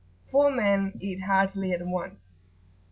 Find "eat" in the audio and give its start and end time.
0.99-1.21